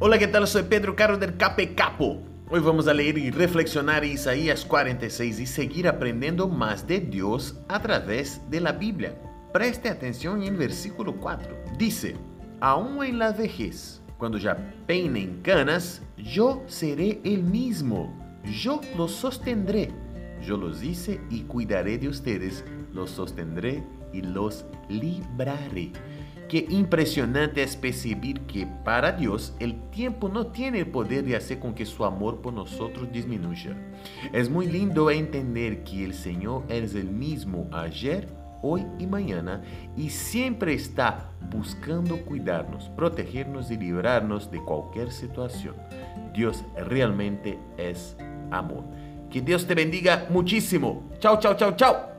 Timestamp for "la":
8.60-8.70, 13.18-13.32